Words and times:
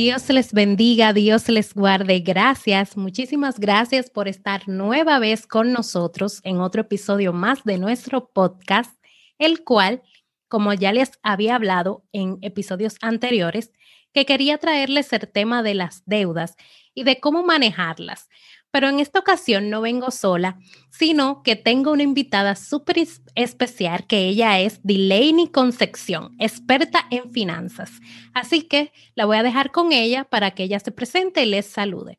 Dios 0.00 0.28
les 0.28 0.52
bendiga, 0.52 1.12
Dios 1.12 1.48
les 1.48 1.74
guarde. 1.74 2.20
Gracias, 2.20 2.96
muchísimas 2.96 3.58
gracias 3.58 4.10
por 4.10 4.28
estar 4.28 4.68
nueva 4.68 5.18
vez 5.18 5.44
con 5.44 5.72
nosotros 5.72 6.40
en 6.44 6.60
otro 6.60 6.82
episodio 6.82 7.32
más 7.32 7.64
de 7.64 7.78
nuestro 7.78 8.30
podcast, 8.30 8.96
el 9.38 9.64
cual, 9.64 10.04
como 10.46 10.72
ya 10.72 10.92
les 10.92 11.18
había 11.24 11.56
hablado 11.56 12.04
en 12.12 12.38
episodios 12.42 12.94
anteriores, 13.00 13.72
que 14.12 14.24
quería 14.24 14.58
traerles 14.58 15.12
el 15.12 15.28
tema 15.32 15.64
de 15.64 15.74
las 15.74 16.04
deudas 16.06 16.54
y 16.94 17.02
de 17.02 17.18
cómo 17.18 17.42
manejarlas. 17.42 18.28
Pero 18.70 18.88
en 18.88 19.00
esta 19.00 19.18
ocasión 19.18 19.70
no 19.70 19.80
vengo 19.80 20.10
sola, 20.10 20.58
sino 20.90 21.42
que 21.42 21.56
tengo 21.56 21.92
una 21.92 22.02
invitada 22.02 22.54
súper 22.54 23.06
especial 23.34 24.06
que 24.06 24.28
ella 24.28 24.60
es 24.60 24.80
Delaney 24.82 25.48
Concepción, 25.48 26.36
experta 26.38 27.06
en 27.10 27.32
finanzas. 27.32 27.90
Así 28.34 28.62
que 28.62 28.92
la 29.14 29.24
voy 29.24 29.38
a 29.38 29.42
dejar 29.42 29.72
con 29.72 29.92
ella 29.92 30.24
para 30.24 30.50
que 30.50 30.64
ella 30.64 30.80
se 30.80 30.92
presente 30.92 31.42
y 31.42 31.46
les 31.46 31.66
salude. 31.66 32.18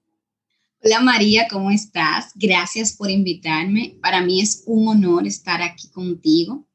Hola 0.82 1.02
María, 1.02 1.48
¿cómo 1.50 1.72
estás? 1.72 2.32
Gracias 2.36 2.94
por 2.94 3.12
invitarme. 3.12 3.98
Para 4.02 4.22
mí 4.22 4.42
es 4.42 4.64
un 4.66 4.88
honor 4.88 5.28
estar 5.28 5.62
aquí 5.62 5.90
contigo. 5.92 6.68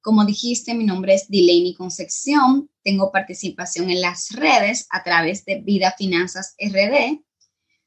Como 0.00 0.24
dijiste, 0.24 0.74
mi 0.74 0.84
nombre 0.84 1.14
es 1.14 1.28
Delaney 1.28 1.74
Concepción. 1.74 2.70
Tengo 2.82 3.12
participación 3.12 3.90
en 3.90 4.00
las 4.00 4.30
redes 4.30 4.86
a 4.90 5.02
través 5.02 5.44
de 5.44 5.60
Vida 5.60 5.94
Finanzas 5.98 6.54
RD 6.58 7.20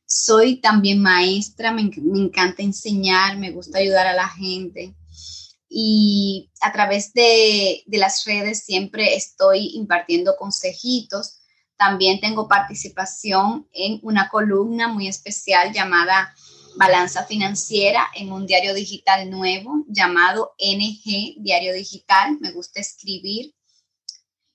soy 0.05 0.57
también 0.57 1.01
maestra, 1.01 1.71
me, 1.71 1.81
encanta 1.81 2.61
enseñar, 2.61 3.37
me 3.37 3.51
gusta 3.51 3.79
ayudar 3.79 4.07
a 4.07 4.13
la 4.13 4.29
gente 4.29 4.95
y 5.67 6.51
a 6.61 6.71
través 6.71 7.13
de, 7.13 7.83
de, 7.85 7.97
las 7.97 8.23
redes 8.25 8.63
siempre 8.63 9.15
estoy 9.15 9.71
impartiendo 9.75 10.35
consejitos. 10.37 11.41
También 11.75 12.21
tengo 12.21 12.47
participación 12.47 13.67
en 13.73 13.99
una 14.03 14.29
columna 14.29 14.87
muy 14.87 15.07
especial 15.07 15.73
llamada 15.73 16.33
Balanza 16.77 17.25
Financiera 17.25 18.07
en 18.15 18.31
un 18.31 18.45
diario 18.45 18.73
digital 18.73 19.29
nuevo 19.29 19.83
llamado 19.87 20.53
NG 20.59 21.35
Diario 21.37 21.73
Digital. 21.73 22.37
Me 22.39 22.51
gusta 22.51 22.79
escribir. 22.79 23.53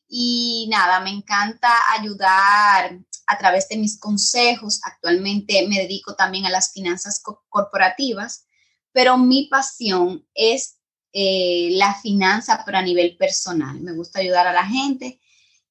Y 0.09 0.67
nada, 0.71 1.01
me 1.01 1.11
encanta 1.11 1.71
ayudar 1.98 2.98
a 3.31 3.39
través 3.39 3.69
de 3.69 3.77
mis 3.77 3.98
consejos. 3.98 4.81
Actualmente 4.84 5.67
me 5.69 5.78
dedico 5.78 6.14
también 6.14 6.47
a 6.47 6.50
las 6.50 6.73
finanzas 6.73 7.23
corporativas, 7.48 8.47
pero 8.92 9.17
mi 9.17 9.47
pasión 9.47 10.27
es 10.34 10.78
eh, 11.12 11.70
la 11.72 11.95
finanza, 11.95 12.62
pero 12.67 12.78
a 12.78 12.83
nivel 12.83 13.17
personal. 13.17 13.81
Me 13.81 13.92
gusta 13.92 14.19
ayudar 14.19 14.47
a 14.48 14.53
la 14.53 14.67
gente 14.67 15.20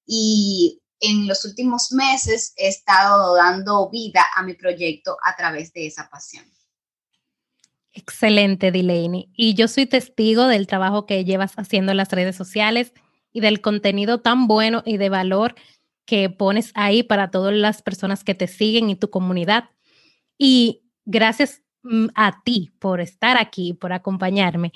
y 0.06 0.82
en 1.02 1.28
los 1.28 1.46
últimos 1.46 1.92
meses 1.92 2.54
he 2.58 2.68
estado 2.68 3.36
dando 3.36 3.90
vida 3.90 4.26
a 4.36 4.44
mi 4.44 4.54
proyecto 4.54 5.18
a 5.24 5.36
través 5.36 5.74
de 5.74 5.88
esa 5.88 6.10
pasión. 6.10 6.46
Excelente, 7.92 8.72
Delaney. 8.72 9.30
Y 9.36 9.56
yo 9.56 9.68
soy 9.68 9.86
testigo 9.86 10.48
del 10.48 10.68
trabajo 10.68 11.06
que 11.06 11.26
llevas 11.26 11.54
haciendo 11.58 11.92
en 11.92 11.98
las 11.98 12.12
redes 12.12 12.36
sociales 12.36 12.94
y 13.34 13.42
del 13.42 13.62
contenido 13.62 14.22
tan 14.22 14.48
bueno 14.48 14.84
y 14.86 14.98
de 14.98 15.10
valor 15.10 15.56
que 16.10 16.28
pones 16.28 16.72
ahí 16.74 17.04
para 17.04 17.30
todas 17.30 17.54
las 17.54 17.84
personas 17.84 18.24
que 18.24 18.34
te 18.34 18.48
siguen 18.48 18.90
y 18.90 18.96
tu 18.96 19.12
comunidad. 19.12 19.70
Y 20.40 20.82
gracias 21.06 21.62
mm, 21.84 22.08
a 22.16 22.42
ti 22.44 22.72
por 22.80 23.00
estar 23.00 23.38
aquí, 23.40 23.74
por 23.74 23.94
acompañarme. 23.94 24.72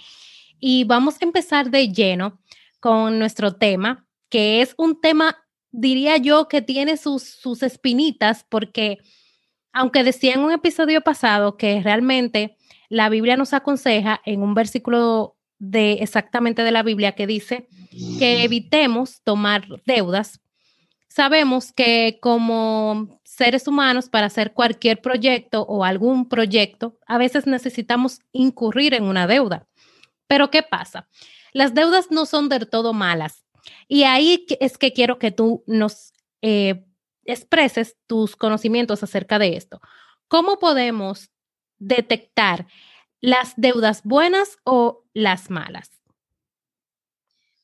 Y 0.59 0.83
vamos 0.83 1.15
a 1.19 1.25
empezar 1.25 1.71
de 1.71 1.91
lleno 1.91 2.39
con 2.79 3.17
nuestro 3.17 3.55
tema, 3.55 4.05
que 4.29 4.61
es 4.61 4.75
un 4.77 5.01
tema, 5.01 5.43
diría 5.71 6.17
yo, 6.17 6.47
que 6.47 6.61
tiene 6.61 6.97
sus, 6.97 7.23
sus 7.23 7.63
espinitas, 7.63 8.45
porque 8.47 8.99
aunque 9.71 10.03
decía 10.03 10.33
en 10.35 10.41
un 10.41 10.51
episodio 10.51 11.01
pasado 11.01 11.57
que 11.57 11.81
realmente 11.81 12.57
la 12.89 13.09
Biblia 13.09 13.37
nos 13.37 13.53
aconseja 13.53 14.21
en 14.23 14.43
un 14.43 14.53
versículo 14.53 15.35
de 15.57 15.93
exactamente 15.93 16.61
de 16.61 16.71
la 16.71 16.83
Biblia 16.83 17.13
que 17.13 17.25
dice 17.25 17.67
que 18.19 18.43
evitemos 18.43 19.23
tomar 19.23 19.65
deudas 19.87 20.42
sabemos 21.13 21.71
que 21.71 22.17
como 22.23 23.19
seres 23.23 23.67
humanos, 23.67 24.09
para 24.09 24.25
hacer 24.25 24.51
cualquier 24.53 24.99
proyecto 24.99 25.61
o 25.61 25.83
algún 25.83 26.27
proyecto, 26.27 26.97
a 27.05 27.19
veces 27.19 27.45
necesitamos 27.45 28.19
incurrir 28.31 28.95
en 28.95 29.03
una 29.03 29.27
deuda. 29.27 29.67
Pero 30.25 30.49
¿qué 30.49 30.63
pasa? 30.63 31.07
Las 31.51 31.75
deudas 31.75 32.07
no 32.09 32.25
son 32.25 32.49
del 32.49 32.67
todo 32.67 32.93
malas. 32.93 33.45
Y 33.87 34.03
ahí 34.03 34.47
es 34.59 34.79
que 34.79 34.91
quiero 34.91 35.19
que 35.19 35.29
tú 35.29 35.63
nos 35.67 36.13
eh, 36.41 36.83
expreses 37.25 37.95
tus 38.07 38.35
conocimientos 38.35 39.03
acerca 39.03 39.37
de 39.37 39.55
esto. 39.55 39.81
¿Cómo 40.27 40.57
podemos 40.57 41.29
detectar 41.77 42.65
las 43.21 43.53
deudas 43.55 44.01
buenas 44.03 44.57
o 44.63 45.05
las 45.13 45.51
malas? 45.51 45.91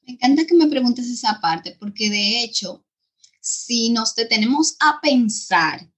Me 0.03 0.13
encanta 0.13 0.45
que 0.45 0.53
me 0.53 0.67
preguntes 0.67 1.07
esa 1.07 1.41
parte, 1.41 1.75
porque 1.79 2.11
de 2.11 2.43
hecho 2.43 2.85
si 3.49 3.89
nos 3.89 4.13
detenemos 4.13 4.75
a 4.79 4.99
pensar 5.01 5.89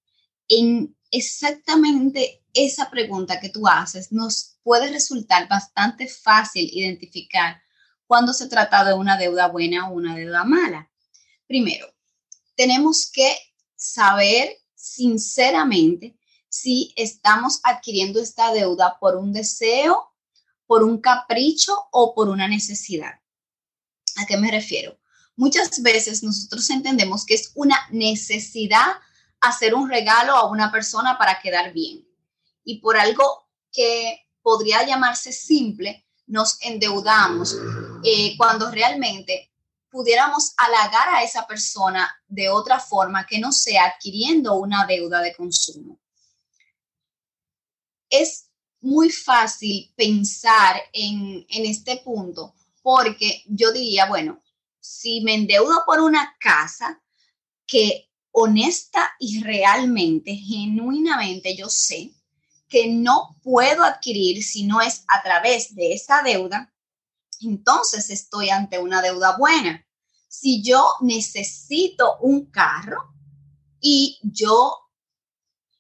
en 0.48 0.96
exactamente 1.12 2.44
esa 2.54 2.90
pregunta 2.90 3.42
que 3.42 3.50
tú 3.50 3.68
haces, 3.68 4.12
nos 4.12 4.56
puede 4.64 4.90
resultar 4.90 5.50
bastante 5.50 6.08
fácil 6.08 6.70
identificar 6.72 7.62
cuando 8.08 8.34
se 8.34 8.48
trata 8.48 8.86
de 8.86 8.94
una 8.94 9.18
deuda 9.18 9.48
buena 9.48 9.90
o 9.90 9.94
una 9.94 10.16
deuda 10.16 10.46
mala. 10.46 10.90
Primero, 11.46 11.94
tenemos 12.56 13.12
que 13.12 13.36
saber 13.76 14.58
sinceramente 14.74 16.18
si 16.48 16.94
estamos 16.96 17.60
adquiriendo 17.64 18.22
esta 18.22 18.54
deuda 18.54 18.98
por 19.00 19.18
un 19.18 19.34
deseo, 19.34 20.14
por 20.68 20.84
un 20.84 21.02
capricho 21.02 21.74
o 21.92 22.16
por 22.16 22.30
una 22.30 22.48
necesidad. 22.48 23.20
¿A 24.18 24.26
qué 24.26 24.38
me 24.38 24.52
refiero? 24.52 25.01
Muchas 25.36 25.82
veces 25.82 26.24
nosotros 26.24 26.70
entendemos 26.70 27.26
que 27.26 27.36
es 27.36 27.52
una 27.56 27.78
necesidad 27.92 28.94
hacer 29.40 29.74
un 29.74 29.90
regalo 29.90 30.36
a 30.36 30.50
una 30.50 30.72
persona 30.72 31.18
para 31.18 31.40
quedar 31.42 31.74
bien. 31.74 32.08
Y 32.64 32.80
por 32.80 32.98
algo 32.98 33.50
que 33.72 34.28
podría 34.42 34.86
llamarse 34.86 35.32
simple, 35.32 36.06
nos 36.28 36.62
endeudamos 36.62 37.58
eh, 38.04 38.36
cuando 38.38 38.72
realmente 38.72 39.52
pudiéramos 39.90 40.54
halagar 40.58 41.10
a 41.16 41.24
esa 41.24 41.46
persona 41.46 42.10
de 42.28 42.50
otra 42.50 42.80
forma 42.80 43.26
que 43.26 43.40
no 43.40 43.52
sea 43.52 43.86
adquiriendo 43.86 44.56
una 44.56 44.86
deuda 44.86 45.22
de 45.22 45.36
consumo. 45.36 46.00
Es 48.10 48.48
muy 48.80 49.10
fácil 49.10 49.92
pensar 49.96 50.82
en, 50.94 51.46
en 51.50 51.66
este 51.66 51.98
punto 51.98 52.56
porque 52.82 53.44
yo 53.48 53.72
diría, 53.72 54.06
bueno, 54.06 54.42
si 54.82 55.22
me 55.22 55.36
endeudo 55.36 55.84
por 55.86 56.02
una 56.02 56.36
casa 56.40 57.02
que 57.66 58.10
honesta 58.32 59.12
y 59.20 59.42
realmente, 59.44 60.36
genuinamente 60.36 61.56
yo 61.56 61.70
sé 61.70 62.14
que 62.68 62.88
no 62.88 63.38
puedo 63.44 63.84
adquirir 63.84 64.44
si 64.44 64.64
no 64.66 64.82
es 64.82 65.04
a 65.08 65.22
través 65.22 65.76
de 65.76 65.94
esa 65.94 66.24
deuda, 66.24 66.74
entonces 67.42 68.10
estoy 68.10 68.50
ante 68.50 68.80
una 68.80 69.02
deuda 69.02 69.38
buena. 69.38 69.86
Si 70.28 70.64
yo 70.64 70.86
necesito 71.02 72.18
un 72.22 72.46
carro 72.50 73.14
y 73.82 74.20
yo 74.24 74.78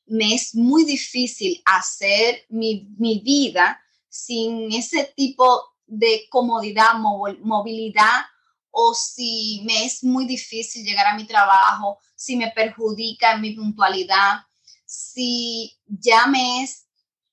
me 0.05 0.35
es 0.35 0.53
muy 0.53 0.83
difícil 0.83 1.61
hacer 1.65 2.45
mi, 2.49 2.89
mi 2.97 3.19
vida 3.19 3.81
sin 4.09 4.73
ese 4.73 5.13
tipo 5.15 5.75
de 5.87 6.27
comodidad, 6.29 6.95
movilidad 6.95 8.25
o 8.71 8.93
si 8.93 9.61
me 9.65 9.85
es 9.85 10.03
muy 10.03 10.25
difícil 10.25 10.83
llegar 10.85 11.07
a 11.07 11.15
mi 11.15 11.25
trabajo, 11.25 11.99
si 12.15 12.35
me 12.35 12.51
perjudica 12.51 13.37
mi 13.37 13.53
puntualidad, 13.53 14.39
si 14.85 15.77
ya 15.85 16.25
me 16.27 16.63
es, 16.63 16.87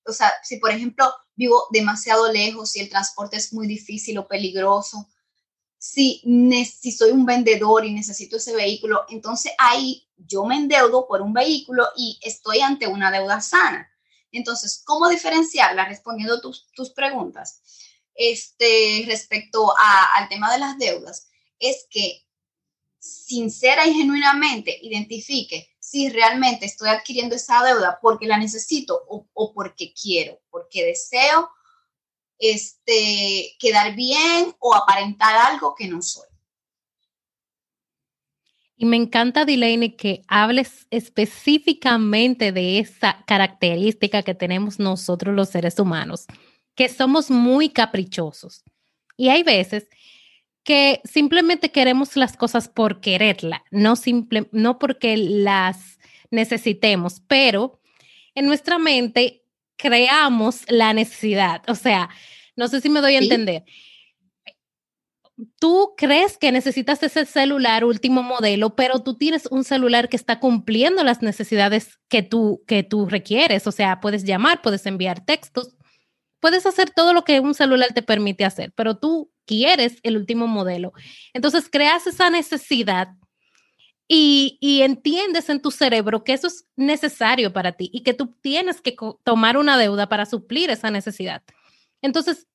o 0.05 0.13
sea, 0.13 0.33
si 0.43 0.59
por 0.59 0.71
ejemplo 0.71 1.11
vivo 1.37 1.69
demasiado 1.71 2.31
lejos, 2.31 2.73
si 2.73 2.81
el 2.81 2.89
transporte 2.89 3.37
es 3.37 3.53
muy 3.53 3.67
difícil 3.67 4.19
o 4.19 4.27
peligroso, 4.27 5.09
si, 5.79 6.21
si 6.65 6.91
soy 6.91 7.13
un 7.13 7.25
vendedor 7.25 7.85
y 7.85 7.93
necesito 7.93 8.37
ese 8.37 8.55
vehículo, 8.55 9.05
entonces 9.09 9.53
ahí 9.59 10.09
yo 10.17 10.45
me 10.45 10.57
endeudo 10.57 11.07
por 11.07 11.23
un 11.23 11.33
vehículo 11.33 11.87
y 11.97 12.19
estoy 12.23 12.61
ante 12.61 12.89
una 12.89 13.13
deuda 13.13 13.41
sana. 13.41 13.89
Entonces, 14.33 14.83
¿cómo 14.85 15.09
diferenciarla? 15.09 15.87
Respondiendo 15.87 16.41
tus, 16.41 16.67
tus 16.73 16.91
preguntas 16.91 17.63
este, 18.19 19.05
respecto 19.07 19.73
al 19.79 20.29
tema 20.29 20.53
de 20.53 20.59
las 20.59 20.77
deudas 20.77 21.31
es 21.59 21.87
que 21.89 22.27
sincera 22.99 23.87
y 23.87 23.95
genuinamente 23.95 24.77
identifique 24.83 25.71
si 25.79 26.11
realmente 26.11 26.67
estoy 26.67 26.89
adquiriendo 26.89 27.37
esa 27.37 27.63
deuda 27.63 27.99
porque 28.03 28.27
la 28.27 28.37
necesito 28.37 29.01
o, 29.07 29.55
porque 29.55 29.95
quiero, 29.95 30.41
porque 30.51 30.85
deseo 30.85 31.49
este, 32.39 33.57
quedar 33.59 33.95
bien 33.95 34.55
o 34.59 34.75
aparentar 34.75 35.37
algo 35.53 35.75
que 35.77 35.87
no 35.87 36.03
soy. 36.03 36.27
Y 38.77 38.85
me 38.85 38.97
encanta, 38.97 39.45
Delaney, 39.45 39.97
que 39.97 40.23
hables 40.29 40.87
específicamente 40.91 42.53
de 42.53 42.79
esa 42.79 43.25
característica 43.27 44.23
que 44.23 44.35
tenemos 44.35 44.79
nosotros 44.79 45.35
los 45.35 45.49
seres 45.49 45.79
humanos, 45.79 46.27
que 46.79 46.89
somos 46.89 47.29
muy 47.29 47.71
caprichosos. 47.71 48.63
Y 49.17 49.31
hay 49.31 49.43
veces 49.43 49.89
que 50.63 51.01
simplemente 51.03 51.73
queremos 51.73 52.17
las 52.17 52.37
cosas 52.37 52.69
por 52.69 53.01
quererla, 53.01 53.65
no, 53.73 53.97
simple, 53.97 54.49
no 54.53 54.79
porque 54.79 55.17
las 55.17 55.99
necesitemos, 56.31 57.21
pero 57.27 57.81
en 58.37 58.47
nuestra 58.47 58.79
mente 58.79 59.43
creamos 59.77 60.61
la 60.69 60.93
necesidad. 60.93 61.69
O 61.69 61.75
sea, 61.75 62.11
no 62.55 62.69
sé 62.69 62.81
si 62.81 62.89
me 62.91 63.01
doy 63.01 63.17
a 63.17 63.19
entender. 63.19 63.65
Tú 65.59 65.95
crees 65.97 66.39
que 66.39 66.53
necesitas 66.53 67.03
ese 67.03 67.27
celular 67.27 67.85
último 67.85 68.23
modelo, 68.23 68.77
pero 68.77 69.03
tú 69.03 69.15
tienes 69.15 69.47
un 69.47 69.65
celular 69.65 70.09
que 70.09 70.17
está 70.17 70.39
cumpliendo 70.39 71.03
las 71.03 71.23
necesidades 71.23 71.99
que 72.09 72.23
tú, 72.23 72.63
que 72.69 72.85
tú 72.85 73.07
requieres. 73.07 73.67
O 73.67 73.73
sea, 73.73 73.99
puedes 73.99 74.23
llamar, 74.23 74.63
puedes 74.63 74.87
enviar 74.87 75.25
textos, 75.25 75.75
puedes 76.41 76.67
hacer 76.67 76.91
todo 76.91 77.13
lo 77.13 77.25
que 77.25 77.41
un 77.41 77.55
celular 77.55 77.93
te 77.95 78.03
permite 78.03 78.45
hacer, 78.45 78.73
pero 78.75 78.97
tú 78.97 79.31
quieres 79.45 79.99
el 80.03 80.17
último 80.17 80.47
modelo. 80.47 80.93
Entonces 81.33 81.69
creas 81.71 82.07
esa 82.07 82.31
necesidad 82.31 83.09
y, 84.11 84.81
entiendes 84.83 85.51
en 85.51 85.61
tu 85.61 85.71
cerebro 85.71 86.25
que 86.25 86.33
eso 86.33 86.47
es 86.47 86.65
necesario 86.77 87.53
para 87.53 87.73
ti 87.73 87.91
y 87.93 88.03
que 88.03 88.15
tú 88.15 88.35
tienes 88.41 88.81
que 88.81 88.97
tomar 89.23 89.59
una 89.59 89.77
deuda 89.77 90.09
para 90.09 90.25
suplir 90.25 90.71
esa 90.71 90.91
necesidad. 90.91 91.43
Entonces, 92.01 92.47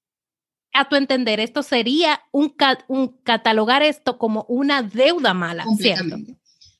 a 0.73 0.89
tu 0.89 0.95
entender, 0.95 1.39
esto 1.39 1.61
sería 1.61 2.21
un, 2.31 2.55
un 2.87 3.17
catalogar 3.23 3.83
esto 3.83 4.17
como 4.17 4.45
una 4.49 4.81
deuda 4.81 5.35
mala, 5.35 5.63
completamente, 5.65 6.39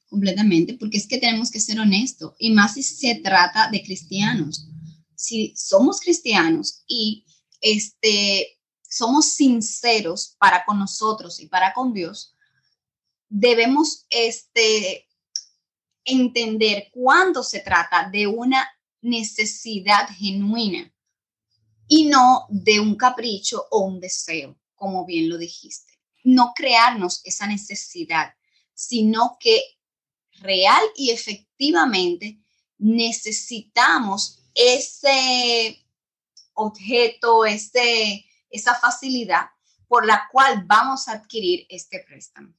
Completamente, 0.10 0.74
porque 0.80 0.98
es 0.98 1.08
que 1.08 1.20
tenemos 1.20 1.52
que 1.52 1.60
ser 1.60 1.80
honestos 1.80 2.34
y 2.40 2.52
más 2.52 2.74
si 2.74 2.82
se 2.82 3.16
trata 3.16 3.70
de 3.70 3.84
cristianos 3.84 4.68
si 5.24 5.56
somos 5.56 6.02
cristianos 6.02 6.84
y 6.86 7.26
este, 7.62 8.60
somos 8.82 9.30
sinceros 9.30 10.36
para 10.38 10.66
con 10.66 10.78
nosotros 10.78 11.40
y 11.40 11.48
para 11.48 11.74
con 11.74 11.94
Dios, 11.94 12.36
debemos 13.30 14.06
este, 14.10 15.08
entender 16.04 16.90
cuándo 16.92 17.42
se 17.42 17.62
trata 17.62 18.10
de 18.10 18.28
una 18.28 18.70
necesidad 19.02 20.10
genuina 20.10 20.94
y 21.88 22.06
no 22.06 22.46
de 22.50 22.82
un 22.82 22.96
capricho 22.96 23.66
o 23.72 23.86
un 23.86 24.02
deseo, 24.02 24.60
como 24.76 25.06
bien 25.06 25.30
lo 25.30 25.38
dijiste. 25.38 25.94
No 26.26 26.52
crearnos 26.54 27.22
esa 27.24 27.48
necesidad, 27.48 28.34
sino 28.74 29.38
que 29.40 29.62
real 30.42 30.84
y 30.98 31.12
efectivamente 31.12 32.42
necesitamos 32.78 34.43
ese 34.54 35.84
objeto, 36.54 37.46
ese, 37.46 38.26
esa 38.50 38.76
facilidad 38.76 39.48
por 39.88 40.06
la 40.06 40.28
cual 40.32 40.64
vamos 40.66 41.08
a 41.08 41.14
adquirir 41.14 41.66
este 41.70 42.04
préstamo. 42.08 42.54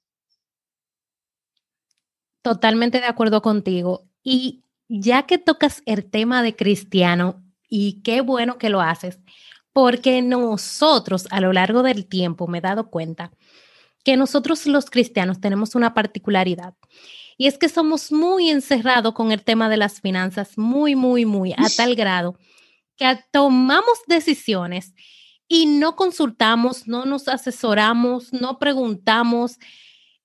Totalmente 2.43 3.01
de 3.01 3.07
acuerdo 3.07 3.43
contigo. 3.43 4.07
Y 4.23 4.65
ya 4.89 5.25
que 5.25 5.39
tocas 5.39 5.83
el 5.87 6.09
tema 6.09 6.43
de 6.43 6.55
cristiano, 6.55 7.43
y 7.69 8.03
qué 8.03 8.21
bueno 8.21 8.59
que 8.59 8.69
lo 8.69 8.81
haces, 8.81 9.19
porque 9.73 10.23
nosotros 10.23 11.27
a 11.31 11.41
lo 11.41 11.53
largo 11.53 11.83
del 11.83 12.07
tiempo 12.07 12.47
me 12.47 12.59
he 12.59 12.61
dado 12.61 12.91
cuenta 12.91 13.33
que 14.05 14.17
nosotros 14.17 14.67
los 14.67 14.91
cristianos 14.91 15.41
tenemos 15.41 15.75
una 15.75 15.95
particularidad 15.95 16.75
y 17.37 17.47
es 17.47 17.59
que 17.59 17.69
somos 17.69 18.13
muy 18.13 18.51
encerrados 18.51 19.15
con 19.15 19.33
el 19.33 19.43
tema 19.43 19.69
de 19.69 19.77
las 19.77 20.01
finanzas, 20.01 20.57
muy, 20.57 20.95
muy, 20.95 21.25
muy, 21.25 21.53
a 21.53 21.69
tal 21.77 21.95
grado 21.95 22.39
que 22.97 23.19
tomamos 23.33 24.03
decisiones 24.07 24.95
y 25.49 25.67
no 25.67 25.97
consultamos, 25.97 26.87
no 26.87 27.05
nos 27.05 27.29
asesoramos, 27.29 28.33
no 28.33 28.59
preguntamos 28.59 29.59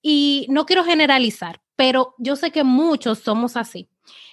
y 0.01 0.45
no 0.49 0.65
quiero 0.65 0.83
generalizar, 0.83 1.61
pero 1.75 2.15
yo 2.17 2.35
sé 2.35 2.51
que 2.51 2.63
muchos 2.63 3.19
somos 3.19 3.57
así. 3.57 3.89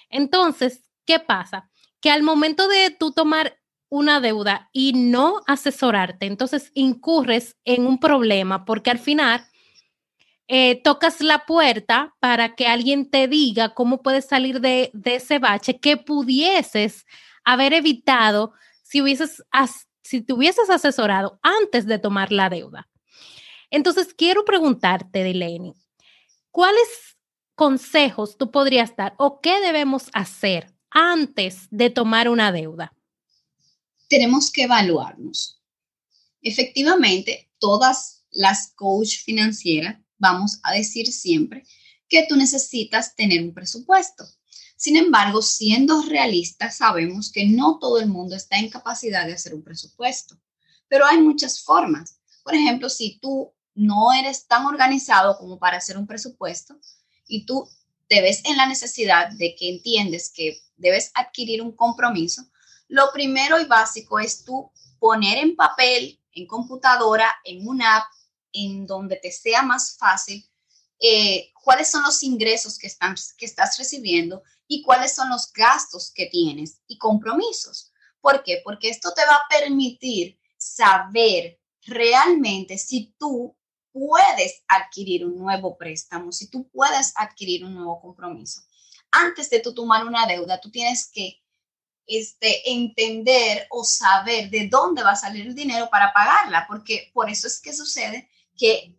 Entonces, 0.09 0.83
¿qué 1.05 1.19
pasa? 1.19 1.69
Que 1.99 2.09
al 2.09 2.23
momento 2.23 2.67
de 2.67 2.91
tú 2.91 3.11
tomar 3.11 3.59
una 3.89 4.19
deuda 4.19 4.69
y 4.71 4.93
no 4.93 5.41
asesorarte, 5.47 6.25
entonces 6.25 6.71
incurres 6.73 7.57
en 7.65 7.85
un 7.85 7.99
problema 7.99 8.65
porque 8.65 8.91
al 8.91 8.99
final 8.99 9.45
eh, 10.49 10.81
tocas 10.81 11.19
la 11.19 11.45
puerta 11.45 12.15
para 12.21 12.55
que 12.55 12.67
alguien 12.67 13.09
te 13.09 13.27
diga 13.27 13.73
cómo 13.73 14.01
puedes 14.01 14.25
salir 14.25 14.61
de, 14.61 14.91
ese 15.03 15.39
bache 15.39 15.79
que 15.79 15.97
pudieses 15.97 17.05
haber 17.43 17.73
evitado 17.73 18.53
si, 18.81 19.01
hubieses, 19.01 19.43
si 20.03 20.21
te 20.21 20.31
hubieses 20.31 20.69
asesorado 20.69 21.37
antes 21.43 21.85
de 21.85 21.99
tomar 21.99 22.31
la 22.31 22.49
deuda. 22.49 22.87
Entonces, 23.69 24.13
quiero 24.13 24.45
preguntarte, 24.45 25.23
Delaney, 25.23 25.73
¿cuáles 26.49 27.17
consejos 27.55 28.37
tú 28.37 28.49
podrías 28.49 28.95
dar 28.95 29.15
o 29.17 29.41
qué 29.41 29.59
debemos 29.59 30.09
hacer 30.13 30.73
antes 30.89 31.67
de 31.71 31.89
tomar 31.89 32.29
una 32.29 32.53
deuda? 32.53 32.93
Tenemos 34.07 34.49
que 34.49 34.63
evaluarnos. 34.63 35.61
Efectivamente, 36.41 37.49
todas 37.59 38.23
las 38.31 38.71
coach 38.75 39.17
financieras 39.25 39.97
vamos 40.17 40.59
a 40.63 40.73
decir 40.73 41.11
siempre 41.11 41.63
que 42.09 42.25
tú 42.27 42.35
necesitas 42.35 43.15
tener 43.15 43.43
un 43.43 43.53
presupuesto. 43.53 44.25
Sin 44.75 44.95
embargo, 44.95 45.41
siendo 45.41 46.03
realistas, 46.03 46.77
sabemos 46.77 47.31
que 47.31 47.45
no 47.47 47.79
todo 47.79 47.99
el 47.99 48.07
mundo 48.07 48.35
está 48.35 48.57
en 48.57 48.69
capacidad 48.69 49.25
de 49.25 49.33
hacer 49.33 49.55
un 49.55 49.63
presupuesto, 49.63 50.37
pero 50.87 51.05
hay 51.05 51.17
muchas 51.19 51.61
formas. 51.61 52.19
Por 52.43 52.53
ejemplo, 52.53 52.89
si 52.89 53.19
tú 53.19 53.53
no 53.73 54.13
eres 54.13 54.47
tan 54.47 54.65
organizado 54.65 55.37
como 55.37 55.59
para 55.59 55.77
hacer 55.77 55.97
un 55.97 56.07
presupuesto 56.07 56.79
y 57.27 57.45
tú 57.45 57.67
te 58.07 58.21
ves 58.21 58.41
en 58.45 58.55
la 58.55 58.67
necesidad 58.67 59.31
de 59.31 59.55
que 59.55 59.69
entiendes 59.69 60.31
que 60.33 60.61
debes 60.77 61.11
adquirir 61.13 61.61
un 61.61 61.75
compromiso, 61.75 62.47
lo 62.87 63.11
primero 63.11 63.59
y 63.59 63.65
básico 63.65 64.19
es 64.19 64.45
tú 64.45 64.71
poner 64.99 65.39
en 65.39 65.55
papel, 65.55 66.19
en 66.31 66.47
computadora, 66.47 67.33
en 67.43 67.67
una 67.67 67.97
app, 67.97 68.05
en 68.65 68.85
donde 68.85 69.17
te 69.17 69.31
sea 69.31 69.61
más 69.61 69.97
fácil 69.97 70.47
eh, 70.99 71.51
cuáles 71.63 71.89
son 71.91 72.03
los 72.03 72.23
ingresos 72.23 72.77
que, 72.77 72.87
están, 72.87 73.15
que 73.37 73.45
estás 73.45 73.77
recibiendo 73.77 74.43
y 74.67 74.81
cuáles 74.81 75.13
son 75.13 75.29
los 75.29 75.51
gastos 75.53 76.11
que 76.13 76.25
tienes 76.27 76.79
y 76.87 76.97
compromisos. 76.97 77.91
¿Por 78.19 78.43
qué? 78.43 78.61
Porque 78.63 78.89
esto 78.89 79.13
te 79.13 79.25
va 79.25 79.35
a 79.35 79.47
permitir 79.49 80.39
saber 80.57 81.59
realmente 81.85 82.77
si 82.77 83.13
tú 83.17 83.55
puedes 83.91 84.63
adquirir 84.67 85.25
un 85.25 85.37
nuevo 85.37 85.77
préstamo, 85.77 86.31
si 86.31 86.49
tú 86.49 86.67
puedes 86.69 87.13
adquirir 87.15 87.63
un 87.63 87.75
nuevo 87.75 88.01
compromiso. 88.01 88.61
Antes 89.11 89.49
de 89.49 89.59
tú 89.59 89.73
tomar 89.73 90.05
una 90.05 90.25
deuda, 90.25 90.59
tú 90.59 90.69
tienes 90.69 91.09
que 91.09 91.41
este, 92.05 92.71
entender 92.71 93.67
o 93.69 93.83
saber 93.83 94.49
de 94.49 94.67
dónde 94.67 95.03
va 95.03 95.11
a 95.11 95.15
salir 95.15 95.47
el 95.47 95.55
dinero 95.55 95.89
para 95.89 96.13
pagarla, 96.13 96.65
porque 96.67 97.11
por 97.13 97.29
eso 97.29 97.47
es 97.47 97.61
que 97.61 97.73
sucede 97.73 98.29
que 98.57 98.95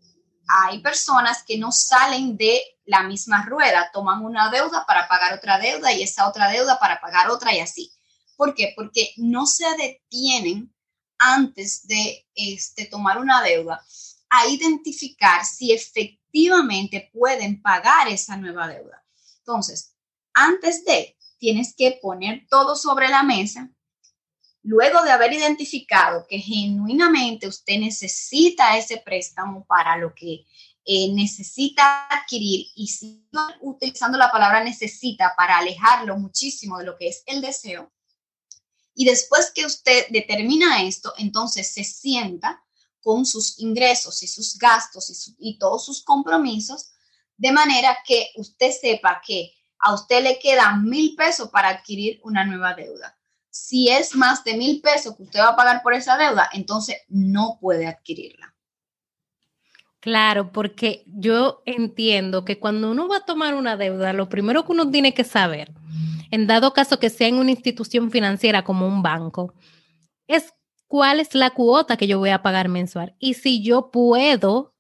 hay 0.48 0.80
personas 0.80 1.42
que 1.46 1.58
no 1.58 1.72
salen 1.72 2.36
de 2.36 2.62
la 2.86 3.02
misma 3.02 3.44
rueda, 3.44 3.90
toman 3.92 4.24
una 4.24 4.50
deuda 4.50 4.86
para 4.86 5.06
pagar 5.08 5.34
otra 5.34 5.58
deuda 5.58 5.92
y 5.92 6.02
esa 6.02 6.26
otra 6.26 6.50
deuda 6.50 6.78
para 6.78 7.00
pagar 7.00 7.30
otra 7.30 7.54
y 7.54 7.60
así. 7.60 7.92
¿Por 8.36 8.54
qué? 8.54 8.72
Porque 8.74 9.12
no 9.16 9.46
se 9.46 9.66
detienen 9.76 10.72
antes 11.18 11.86
de 11.86 12.26
este, 12.34 12.86
tomar 12.86 13.18
una 13.18 13.42
deuda 13.42 13.84
a 14.30 14.46
identificar 14.46 15.44
si 15.44 15.72
efectivamente 15.72 17.10
pueden 17.12 17.60
pagar 17.60 18.08
esa 18.08 18.36
nueva 18.36 18.68
deuda. 18.68 19.04
Entonces, 19.38 19.94
antes 20.32 20.84
de, 20.84 21.16
tienes 21.38 21.74
que 21.76 21.98
poner 22.00 22.46
todo 22.48 22.76
sobre 22.76 23.08
la 23.08 23.22
mesa, 23.22 23.70
luego 24.62 25.02
de 25.02 25.10
haber 25.10 25.32
identificado 25.32 26.26
que 26.28 26.38
genuinamente 26.38 27.46
usted 27.46 27.78
necesita 27.78 28.76
ese 28.76 28.98
préstamo 28.98 29.64
para 29.66 29.96
lo 29.96 30.14
que 30.14 30.46
eh, 30.84 31.12
necesita 31.12 32.06
adquirir 32.08 32.66
y 32.74 32.86
sigo 32.86 33.42
utilizando 33.60 34.16
la 34.16 34.30
palabra 34.30 34.64
necesita 34.64 35.34
para 35.36 35.58
alejarlo 35.58 36.16
muchísimo 36.16 36.78
de 36.78 36.86
lo 36.86 36.96
que 36.96 37.08
es 37.08 37.22
el 37.26 37.42
deseo. 37.42 37.92
Y 38.94 39.04
después 39.04 39.52
que 39.54 39.66
usted 39.66 40.06
determina 40.08 40.82
esto, 40.82 41.12
entonces 41.18 41.72
se 41.72 41.84
sienta 41.84 42.64
con 43.00 43.26
sus 43.26 43.58
ingresos 43.60 44.22
y 44.22 44.28
sus 44.28 44.56
gastos 44.56 45.10
y, 45.38 45.50
y 45.50 45.58
todos 45.58 45.84
sus 45.84 46.02
compromisos, 46.02 46.92
de 47.36 47.52
manera 47.52 47.98
que 48.04 48.30
usted 48.36 48.72
sepa 48.72 49.20
que 49.24 49.52
a 49.80 49.94
usted 49.94 50.22
le 50.22 50.38
quedan 50.38 50.84
mil 50.84 51.14
pesos 51.14 51.50
para 51.50 51.68
adquirir 51.68 52.18
una 52.24 52.44
nueva 52.44 52.74
deuda. 52.74 53.17
Si 53.50 53.88
es 53.88 54.14
más 54.14 54.45
de 54.45 54.57
mil 54.57 54.81
pesos 54.81 55.17
que 55.17 55.25
usted 55.25 55.40
va 55.40 55.50
a 55.50 55.57
pagar 55.57 55.83
por 55.83 55.95
esa 55.95 56.17
deuda, 56.17 56.49
entonces 56.52 56.97
no 57.09 57.59
puede 57.61 57.87
adquirirla. 57.87 58.55
Claro, 60.00 60.52
porque 60.52 61.02
yo 61.07 61.62
entiendo 61.67 62.45
que 62.45 62.59
cuando 62.59 62.90
uno 62.90 63.09
va 63.09 63.19
a 63.19 63.25
tomar 63.25 63.55
una 63.55 63.76
deuda, 63.76 64.12
lo 64.12 64.28
primero 64.28 64.64
que 64.64 64.73
uno 64.73 64.90
tiene 64.90 65.12
que 65.12 65.25
saber, 65.25 65.73
en 66.31 66.47
dado 66.47 66.73
caso 66.73 66.99
que 66.99 67.11
sea 67.11 67.28
en 67.28 67.37
una 67.37 67.50
institución 67.50 68.11
financiera 68.11 68.62
como 68.62 68.87
un 68.87 69.02
banco, 69.02 69.55
es 70.28 70.55
cuál 70.87 71.21
es 71.21 71.35
la 71.35 71.50
cuota 71.50 71.97
que 71.97 72.07
yo 72.07 72.19
voy 72.19 72.31
a 72.31 72.43
pagar 72.43 72.69
mensual 72.69 73.14
y 73.19 73.35
si 73.35 73.62
yo 73.62 73.90
puedo 73.90 74.75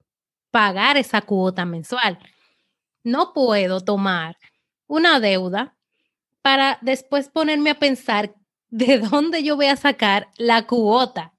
pagar 0.50 0.96
esa 0.96 1.20
cuota 1.22 1.64
mensual. 1.64 2.18
No 3.04 3.32
puedo 3.32 3.80
tomar 3.80 4.36
una 4.86 5.20
deuda 5.20 5.76
para 6.42 6.78
después 6.80 7.28
ponerme 7.28 7.70
a 7.70 7.78
pensar 7.78 8.34
de 8.70 8.98
dónde 8.98 9.42
yo 9.42 9.56
voy 9.56 9.66
a 9.66 9.76
sacar 9.76 10.28
la 10.36 10.66
cuota. 10.66 11.34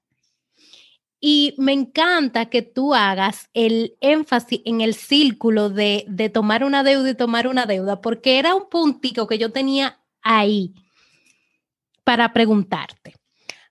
Y 1.22 1.54
me 1.58 1.72
encanta 1.72 2.46
que 2.46 2.62
tú 2.62 2.94
hagas 2.94 3.50
el 3.52 3.96
énfasis 4.00 4.62
en 4.64 4.80
el 4.80 4.94
círculo 4.94 5.68
de, 5.68 6.04
de 6.08 6.30
tomar 6.30 6.64
una 6.64 6.82
deuda 6.82 7.10
y 7.10 7.14
tomar 7.14 7.46
una 7.46 7.66
deuda, 7.66 8.00
porque 8.00 8.38
era 8.38 8.54
un 8.54 8.70
puntico 8.70 9.26
que 9.26 9.36
yo 9.36 9.52
tenía 9.52 10.00
ahí 10.22 10.74
para 12.04 12.32
preguntarte 12.32 13.14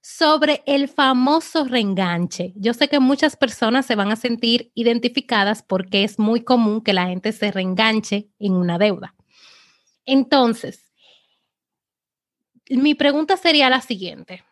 sobre 0.02 0.64
el 0.66 0.88
famoso 0.88 1.66
reenganche. 1.66 2.54
Yo 2.56 2.74
sé 2.74 2.88
que 2.88 3.00
muchas 3.00 3.36
personas 3.36 3.86
se 3.86 3.96
van 3.96 4.12
a 4.12 4.16
sentir 4.16 4.72
identificadas 4.74 5.62
porque 5.62 6.04
es 6.04 6.18
muy 6.18 6.42
común 6.42 6.82
que 6.82 6.94
la 6.94 7.08
gente 7.08 7.32
se 7.32 7.52
reenganche 7.52 8.30
en 8.40 8.54
una 8.54 8.78
deuda. 8.78 9.16
Entonces, 10.06 10.89
mi 12.78 12.96
pregunta 12.96 13.38
sería 13.38 13.70
la 13.70 13.82
siguiente. 13.82 14.44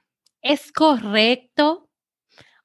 ¿Es 0.41 0.71
correcto 0.71 1.89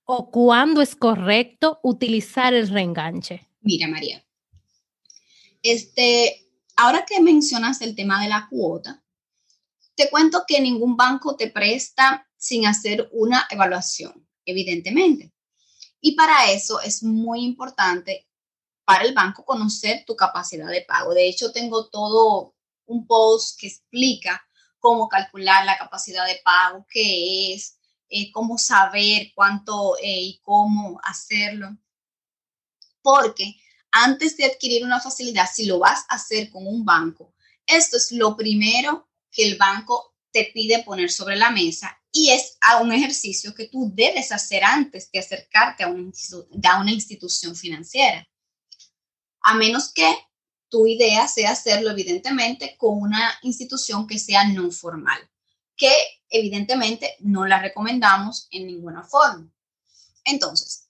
o 0.04 0.30
cuándo 0.30 0.80
es 0.82 0.96
correcto 0.96 1.80
utilizar 1.82 2.54
el 2.54 2.68
reenganche? 2.68 3.48
Mira, 3.60 3.88
María, 3.88 4.24
este, 5.62 6.48
ahora 6.76 7.04
que 7.06 7.20
mencionas 7.20 7.80
el 7.80 7.94
tema 7.94 8.22
de 8.22 8.28
la 8.28 8.48
cuota, 8.50 9.02
te 9.94 10.10
cuento 10.10 10.44
que 10.46 10.60
ningún 10.60 10.96
banco 10.96 11.36
te 11.36 11.50
presta 11.50 12.26
sin 12.36 12.66
hacer 12.66 13.08
una 13.12 13.46
evaluación, 13.50 14.26
evidentemente. 14.44 15.32
Y 16.00 16.16
para 16.16 16.50
eso 16.50 16.80
es 16.80 17.02
muy 17.02 17.44
importante 17.44 18.26
para 18.84 19.04
el 19.04 19.14
banco 19.14 19.44
conocer 19.44 20.04
tu 20.04 20.16
capacidad 20.16 20.68
de 20.68 20.82
pago. 20.82 21.14
De 21.14 21.28
hecho, 21.28 21.52
tengo 21.52 21.88
todo 21.88 22.56
un 22.86 23.06
post 23.06 23.60
que 23.60 23.68
explica 23.68 24.42
cómo 24.82 25.08
calcular 25.08 25.64
la 25.64 25.78
capacidad 25.78 26.26
de 26.26 26.40
pago, 26.44 26.84
qué 26.90 27.54
es, 27.54 27.78
eh, 28.08 28.32
cómo 28.32 28.58
saber 28.58 29.30
cuánto 29.34 29.96
eh, 29.98 30.20
y 30.20 30.40
cómo 30.42 31.00
hacerlo. 31.04 31.78
Porque 33.00 33.54
antes 33.92 34.36
de 34.36 34.44
adquirir 34.44 34.84
una 34.84 35.00
facilidad, 35.00 35.48
si 35.50 35.66
lo 35.66 35.78
vas 35.78 36.04
a 36.08 36.16
hacer 36.16 36.50
con 36.50 36.66
un 36.66 36.84
banco, 36.84 37.32
esto 37.64 37.96
es 37.96 38.10
lo 38.10 38.36
primero 38.36 39.08
que 39.30 39.46
el 39.46 39.56
banco 39.56 40.16
te 40.32 40.50
pide 40.52 40.82
poner 40.82 41.12
sobre 41.12 41.36
la 41.36 41.50
mesa 41.50 41.96
y 42.10 42.30
es 42.30 42.58
a 42.60 42.78
un 42.78 42.92
ejercicio 42.92 43.54
que 43.54 43.68
tú 43.68 43.90
debes 43.94 44.32
hacer 44.32 44.64
antes 44.64 45.10
de 45.12 45.20
acercarte 45.20 45.84
a 45.84 45.88
una, 45.88 46.10
a 46.70 46.80
una 46.80 46.90
institución 46.90 47.54
financiera. 47.54 48.28
A 49.42 49.54
menos 49.54 49.92
que 49.92 50.12
tu 50.72 50.86
idea 50.86 51.28
sea 51.28 51.50
hacerlo 51.50 51.90
evidentemente 51.90 52.76
con 52.78 53.02
una 53.02 53.38
institución 53.42 54.06
que 54.06 54.18
sea 54.18 54.48
no 54.48 54.70
formal, 54.70 55.20
que 55.76 55.92
evidentemente 56.30 57.14
no 57.20 57.44
la 57.44 57.60
recomendamos 57.60 58.48
en 58.50 58.68
ninguna 58.68 59.04
forma. 59.04 59.52
Entonces, 60.24 60.88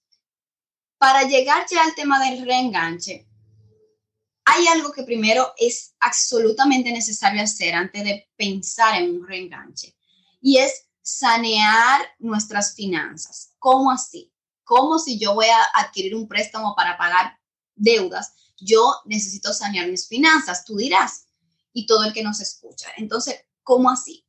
para 0.99 1.25
llegar 1.25 1.67
ya 1.69 1.83
al 1.83 1.97
tema 1.97 2.25
del 2.25 2.47
reenganche, 2.47 3.27
hay 4.45 4.69
algo 4.69 4.93
que 4.93 5.03
primero 5.03 5.53
es 5.59 5.97
absolutamente 5.99 6.93
necesario 6.93 7.43
hacer 7.43 7.75
antes 7.75 8.05
de 8.05 8.31
pensar 8.37 9.03
en 9.03 9.11
un 9.11 9.27
reenganche 9.27 9.97
y 10.41 10.59
es 10.59 10.87
sanear 11.03 12.03
nuestras 12.21 12.77
finanzas. 12.77 13.57
¿Cómo 13.59 13.91
así? 13.91 14.33
¿Cómo 14.62 15.01
si 15.01 15.19
yo 15.19 15.35
voy 15.35 15.47
a 15.47 15.81
adquirir 15.81 16.15
un 16.15 16.29
préstamo 16.29 16.77
para 16.77 16.97
pagar 16.97 17.37
deudas? 17.75 18.42
Yo 18.59 18.95
necesito 19.07 19.53
sanear 19.53 19.89
mis 19.89 20.09
finanzas, 20.09 20.65
tú 20.65 20.77
dirás, 20.77 21.27
y 21.73 21.87
todo 21.87 22.05
el 22.05 22.13
que 22.13 22.23
nos 22.23 22.41
escucha. 22.41 22.89
Entonces, 22.97 23.45
¿cómo 23.63 23.91
así? 23.91 24.25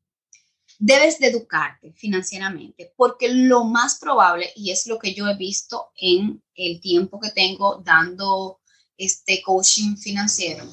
Debes 0.80 1.20
de 1.20 1.28
educarte 1.28 1.94
financieramente, 1.94 2.94
porque 2.98 3.30
lo 3.30 3.64
más 3.64 4.00
probable, 4.00 4.52
y 4.56 4.72
es 4.72 4.88
lo 4.88 4.98
que 5.00 5.14
yo 5.14 5.28
he 5.28 5.36
visto 5.36 5.92
en 5.96 6.44
el 6.56 6.82
tiempo 6.82 7.20
que 7.20 7.32
tengo 7.32 7.82
dando 7.84 8.60
este 8.98 9.42
coaching 9.42 9.98
financiero. 9.98 10.66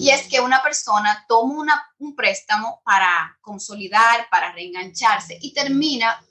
Y 0.00 0.10
es 0.10 0.28
que 0.28 0.40
una 0.40 0.62
persona 0.62 1.24
toma 1.28 1.82
un 1.98 2.14
préstamo 2.14 2.80
para 2.84 3.36
consolidar, 3.40 4.28
para 4.30 4.52
reengancharse 4.52 5.38
y 5.40 5.52
termina, 5.52 6.24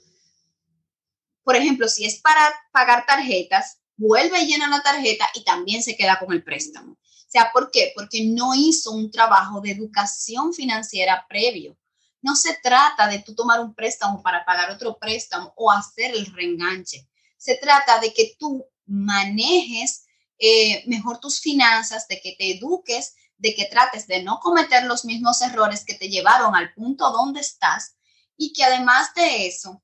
por 1.44 1.56
ejemplo, 1.56 1.88
si 1.88 2.06
es 2.06 2.20
para 2.20 2.54
pagar 2.72 3.06
tarjetas, 3.06 3.81
vuelve 3.98 4.42
y 4.42 4.48
llena 4.48 4.68
la 4.68 4.82
tarjeta 4.82 5.28
y 5.34 5.44
también 5.44 5.84
se 5.84 5.96
queda 5.96 6.20
con 6.20 6.34
el 6.34 6.44
préstamo. 6.44 6.94
O 6.94 7.32
sea, 7.32 7.52
¿por 7.54 7.72
qué? 7.72 7.94
Porque 7.96 8.26
no 8.26 8.54
hizo 8.56 8.92
un 8.92 9.10
trabajo 9.10 9.62
de 9.62 9.72
educación 9.72 10.54
financiera 10.54 11.26
previo. 11.30 11.78
No 12.22 12.36
se 12.36 12.58
trata 12.62 13.08
de 13.08 13.20
tú 13.20 13.34
tomar 13.34 13.62
un 13.62 13.74
préstamo 13.74 14.22
para 14.22 14.44
pagar 14.46 14.70
otro 14.70 14.98
préstamo 15.00 15.54
o 15.56 15.72
hacer 15.72 16.12
el 16.14 16.26
reenganche. 16.26 17.08
Se 17.38 17.56
trata 17.56 18.00
de 18.00 18.14
que 18.14 18.36
tú 18.38 18.66
manejes 18.86 20.04
eh, 20.38 20.84
mejor 20.88 21.20
tus 21.20 21.40
finanzas, 21.40 22.08
de 22.08 22.20
que 22.20 22.36
te 22.38 22.58
eduques, 22.58 23.16
de 23.38 23.56
que 23.56 23.66
trates 23.66 24.08
de 24.08 24.22
no 24.24 24.40
cometer 24.40 24.84
los 24.84 25.06
mismos 25.06 25.42
errores 25.42 25.86
que 25.86 25.96
te 25.96 26.10
llevaron 26.10 26.56
al 26.56 26.74
punto 26.74 27.12
donde 27.12 27.42
estás 27.42 27.96
y 28.38 28.54
que 28.54 28.64
además 28.64 29.14
de 29.16 29.48
eso 29.48 29.82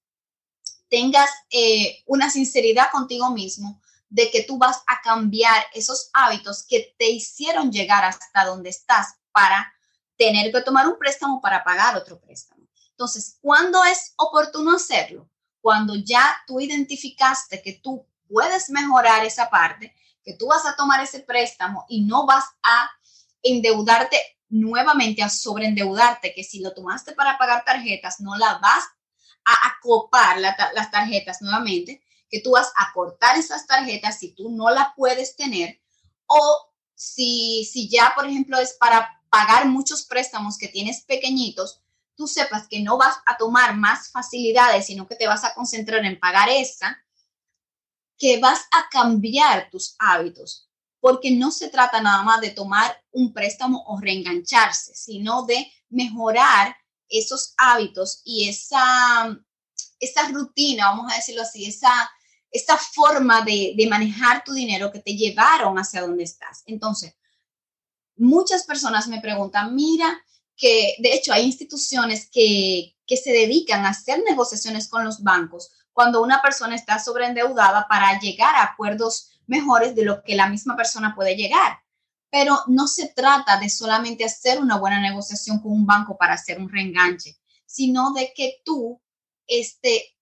tengas 0.90 1.30
eh, 1.50 2.04
una 2.06 2.30
sinceridad 2.30 2.92
contigo 2.92 3.32
mismo 3.32 3.82
de 4.10 4.32
que 4.32 4.44
tú 4.44 4.58
vas 4.58 4.82
a 4.88 5.02
cambiar 5.02 5.66
esos 5.74 6.10
hábitos 6.14 6.66
que 6.68 6.96
te 6.98 7.10
hicieron 7.10 7.72
llegar 7.72 8.06
hasta 8.06 8.46
donde 8.46 8.70
estás 8.70 9.16
para 9.32 9.74
tener 10.18 10.52
que 10.52 10.62
tomar 10.62 10.88
un 10.88 10.98
préstamo 10.98 11.42
para 11.42 11.64
pagar 11.64 11.96
otro 11.96 12.20
préstamo. 12.20 12.68
Entonces, 12.92 13.38
¿cuándo 13.42 13.84
es 13.84 14.14
oportuno 14.18 14.76
hacerlo? 14.76 15.30
Cuando 15.62 15.96
ya 15.96 16.36
tú 16.48 16.60
identificaste 16.60 17.62
que 17.62 17.74
tú 17.74 18.08
puedes 18.28 18.70
mejorar 18.70 19.26
esa 19.26 19.50
parte 19.50 19.94
que 20.24 20.34
tú 20.34 20.48
vas 20.48 20.66
a 20.66 20.76
tomar 20.76 21.02
ese 21.02 21.22
préstamo 21.22 21.86
y 21.88 22.02
no 22.02 22.26
vas 22.26 22.44
a 22.62 22.92
endeudarte 23.42 24.20
nuevamente, 24.50 25.24
a 25.24 25.30
sobreendeudarte, 25.30 26.34
que 26.34 26.44
si 26.44 26.60
lo 26.60 26.74
tomaste 26.74 27.14
para 27.14 27.38
pagar 27.38 27.64
tarjetas, 27.64 28.20
no 28.20 28.36
la 28.36 28.58
vas 28.58 28.84
a 29.46 29.68
acopar 29.70 30.40
las 30.40 30.92
tarjetas 30.92 31.42
nuevamente, 31.42 32.02
que 32.30 32.42
tú 32.42 32.52
vas 32.52 32.72
a 32.76 32.92
cortar 32.94 33.38
esas 33.38 33.66
tarjetas 33.68 34.20
si 34.20 34.34
tú 34.34 34.50
no 34.50 34.70
las 34.70 34.88
puedes 34.96 35.36
tener, 35.36 35.80
o 36.26 36.72
si, 36.96 37.66
si 37.72 37.90
ya, 37.90 38.14
por 38.16 38.28
ejemplo, 38.28 38.58
es 38.58 38.74
para 38.74 39.22
pagar 39.30 39.68
muchos 39.68 40.04
préstamos 40.04 40.58
que 40.58 40.68
tienes 40.68 41.04
pequeñitos, 41.04 41.82
tú 42.16 42.28
sepas 42.28 42.68
que 42.68 42.82
no 42.82 42.98
vas 42.98 43.18
a 43.26 43.38
tomar 43.38 43.76
más 43.76 44.10
facilidades, 44.10 44.88
sino 44.88 45.08
que 45.08 45.16
te 45.16 45.28
vas 45.28 45.44
a 45.44 45.54
concentrar 45.54 46.04
en 46.04 46.20
pagar 46.20 46.50
esa 46.50 46.98
que 48.18 48.40
vas 48.40 48.62
a 48.72 48.90
cambiar 48.90 49.70
tus 49.70 49.96
hábitos, 50.00 50.68
porque 51.00 51.32
no 51.32 51.52
se 51.52 51.70
trata 51.70 52.02
nada 52.02 52.24
más 52.24 52.42
de 52.42 52.50
tomar 52.50 53.04
un 53.12 53.32
préstamo 53.32 53.84
o 53.86 54.00
reengancharse, 54.00 54.96
sino 54.96 55.46
de 55.46 55.72
mejorar 55.90 56.76
esos 57.08 57.54
hábitos 57.58 58.22
y 58.26 58.50
esa, 58.50 59.38
esa 60.00 60.28
rutina, 60.30 60.88
vamos 60.88 61.12
a 61.12 61.16
decirlo 61.16 61.44
así, 61.44 61.66
esa, 61.68 62.10
esa 62.52 62.78
forma 62.78 63.42
de, 63.42 63.74
de 63.78 63.88
manejar 63.88 64.44
tu 64.44 64.54
dinero 64.54 64.92
que 64.92 65.00
te 65.00 65.16
llevaron 65.16 65.78
hacia 65.78 66.02
donde 66.02 66.24
estás. 66.24 66.64
Entonces, 66.66 67.16
muchas 68.16 68.66
personas 68.66 69.08
me 69.08 69.22
preguntan, 69.22 69.76
mira, 69.76 70.22
que 70.58 70.96
de 70.98 71.14
hecho 71.14 71.32
hay 71.32 71.46
instituciones 71.46 72.30
que, 72.32 72.96
que 73.06 73.16
se 73.16 73.32
dedican 73.32 73.86
a 73.86 73.90
hacer 73.90 74.24
negociaciones 74.28 74.88
con 74.90 75.06
los 75.06 75.22
bancos 75.22 75.72
cuando 75.94 76.22
una 76.22 76.42
persona 76.42 76.76
está 76.76 77.00
sobreendeudada 77.00 77.88
para 77.88 78.20
llegar 78.20 78.56
a 78.56 78.64
acuerdos 78.64 79.32
mejores 79.46 79.96
de 79.96 80.04
lo 80.04 80.24
que 80.24 80.36
la 80.36 80.50
misma 80.50 80.76
persona 80.76 81.16
puede 81.16 81.36
llegar. 81.36 81.80
Pero 82.30 82.60
no 82.68 82.88
se 82.88 83.08
trata 83.08 83.60
de 83.60 83.70
solamente 83.70 84.26
hacer 84.26 84.60
una 84.60 84.78
buena 84.78 85.00
negociación 85.00 85.60
con 85.60 85.72
un 85.72 85.86
banco 85.86 86.18
para 86.18 86.34
hacer 86.34 86.60
un 86.60 86.70
reenganche, 86.70 87.38
sino 87.66 88.14
de 88.14 88.34
que 88.36 88.62
tú 88.66 89.02
este, 89.48 90.17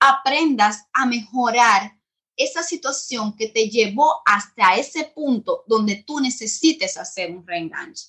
aprendas 0.00 0.86
a 0.92 1.06
mejorar 1.06 1.96
esa 2.36 2.62
situación 2.62 3.34
que 3.34 3.48
te 3.48 3.68
llevó 3.68 4.20
hasta 4.26 4.76
ese 4.76 5.04
punto 5.04 5.64
donde 5.66 6.04
tú 6.06 6.20
necesites 6.20 6.96
hacer 6.96 7.30
un 7.30 7.46
reenganche. 7.46 8.08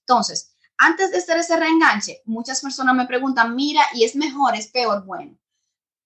Entonces, 0.00 0.56
antes 0.78 1.10
de 1.10 1.18
hacer 1.18 1.38
ese 1.38 1.56
reenganche, 1.56 2.22
muchas 2.24 2.60
personas 2.60 2.94
me 2.94 3.06
preguntan, 3.06 3.54
mira, 3.54 3.82
¿y 3.94 4.04
es 4.04 4.16
mejor, 4.16 4.54
es 4.54 4.68
peor? 4.68 5.04
Bueno, 5.04 5.38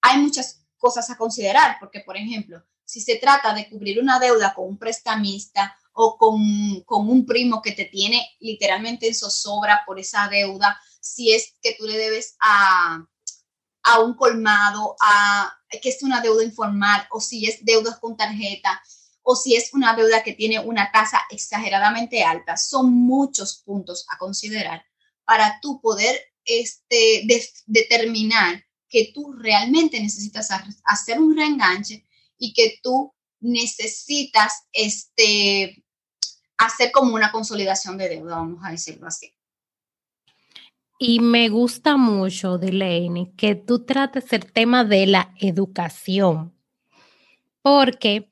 hay 0.01 0.19
muchas 0.19 0.65
cosas 0.79 1.11
a 1.11 1.17
considerar, 1.17 1.77
porque, 1.79 2.01
por 2.01 2.17
ejemplo, 2.17 2.63
si 2.85 3.01
se 3.01 3.17
trata 3.17 3.55
de 3.55 3.69
cubrir 3.69 4.01
una 4.01 4.19
deuda 4.19 4.53
con 4.55 4.67
un 4.67 4.79
prestamista 4.79 5.77
o 5.93 6.17
con, 6.17 6.83
con 6.85 7.09
un 7.09 7.27
primo 7.27 7.63
que 7.63 7.73
te 7.73 7.85
tiene 7.85 8.31
literalmente 8.41 9.07
en 9.07 9.15
zozobra 9.15 9.83
por 9.87 9.99
esa 9.99 10.29
deuda, 10.29 10.81
si 11.01 11.33
es 11.33 11.55
que 11.63 11.77
tú 11.79 11.87
le 11.87 11.97
debes 11.97 12.37
a, 12.41 13.05
a 13.83 14.01
un 14.01 14.15
colmado, 14.15 14.97
a 15.01 15.53
que 15.81 15.89
es 15.89 16.03
una 16.03 16.21
deuda 16.21 16.45
informal, 16.45 17.07
o 17.11 17.21
si 17.21 17.47
es 17.47 17.65
deudas 17.65 17.99
con 17.99 18.17
tarjeta, 18.17 18.83
o 19.23 19.37
si 19.37 19.55
es 19.55 19.73
una 19.73 19.95
deuda 19.95 20.23
que 20.23 20.33
tiene 20.33 20.59
una 20.59 20.91
tasa 20.91 21.21
exageradamente 21.31 22.23
alta. 22.25 22.57
Son 22.57 22.93
muchos 22.93 23.63
puntos 23.65 24.07
a 24.11 24.19
considerar 24.19 24.85
para 25.25 25.59
tú 25.61 25.81
poder 25.81 26.21
este, 26.45 27.27
determinar 27.67 28.65
que 28.89 29.13
tú 29.15 29.33
realmente 29.33 30.01
necesitas 30.01 30.49
hacer 30.85 31.21
un 31.21 31.37
reenganche 31.37 32.05
y 32.37 32.53
que 32.53 32.81
tú 32.83 33.15
necesitas 33.39 34.65
este, 34.73 35.85
hacer 36.59 36.91
como 36.91 37.15
una 37.15 37.31
consolidación 37.31 37.97
de 37.97 38.09
deuda, 38.09 38.37
vamos 38.37 38.61
a 38.65 38.71
decirlo 38.71 39.07
así. 39.07 39.35
Y 41.03 41.21
me 41.21 41.49
gusta 41.49 41.97
mucho, 41.97 42.59
Delaney, 42.59 43.33
que 43.35 43.55
tú 43.55 43.87
trates 43.87 44.35
el 44.35 44.53
tema 44.53 44.85
de 44.85 45.07
la 45.07 45.33
educación, 45.39 46.53
porque 47.63 48.29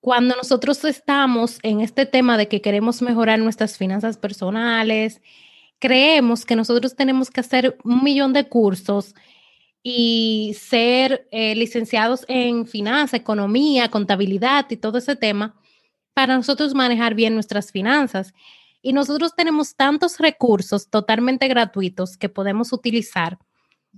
cuando 0.00 0.34
nosotros 0.34 0.82
estamos 0.86 1.58
en 1.62 1.82
este 1.82 2.06
tema 2.06 2.38
de 2.38 2.48
que 2.48 2.62
queremos 2.62 3.02
mejorar 3.02 3.38
nuestras 3.40 3.76
finanzas 3.76 4.16
personales, 4.16 5.20
creemos 5.78 6.46
que 6.46 6.56
nosotros 6.56 6.96
tenemos 6.96 7.30
que 7.30 7.40
hacer 7.40 7.76
un 7.84 8.02
millón 8.02 8.32
de 8.32 8.48
cursos 8.48 9.14
y 9.82 10.56
ser 10.58 11.28
eh, 11.30 11.54
licenciados 11.56 12.24
en 12.28 12.66
finanzas, 12.66 13.20
economía, 13.20 13.90
contabilidad 13.90 14.64
y 14.70 14.78
todo 14.78 14.96
ese 14.96 15.14
tema 15.14 15.60
para 16.14 16.36
nosotros 16.36 16.72
manejar 16.72 17.14
bien 17.14 17.34
nuestras 17.34 17.70
finanzas. 17.70 18.32
Y 18.82 18.92
nosotros 18.92 19.34
tenemos 19.34 19.74
tantos 19.74 20.18
recursos 20.18 20.88
totalmente 20.88 21.48
gratuitos 21.48 22.16
que 22.16 22.28
podemos 22.28 22.72
utilizar 22.72 23.38